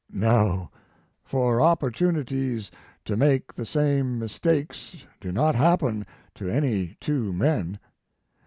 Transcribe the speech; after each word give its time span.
No 0.11 0.71
for 1.23 1.61
opportunities 1.61 2.71
to 3.05 3.15
make 3.15 3.53
the 3.53 3.67
same 3.67 4.17
mistakes 4.17 5.05
do 5.19 5.31
not 5.31 5.53
happen 5.53 6.07
to 6.33 6.49
any 6.49 6.97
two 6.99 7.31
men. 7.31 7.77